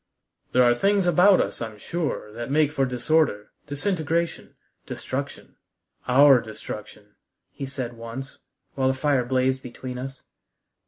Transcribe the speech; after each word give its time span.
"There 0.51 0.63
are 0.63 0.73
things 0.73 1.05
about 1.05 1.39
us, 1.39 1.61
I'm 1.61 1.77
sure, 1.77 2.33
that 2.33 2.49
make 2.49 2.71
for 2.71 2.87
disorder, 2.87 3.51
disintegration, 3.67 4.55
destruction, 4.87 5.57
our 6.07 6.41
destruction," 6.41 7.13
he 7.51 7.67
said 7.67 7.93
once, 7.93 8.39
while 8.73 8.87
the 8.87 8.95
fire 8.95 9.23
blazed 9.23 9.61
between 9.61 9.99
us. 9.99 10.23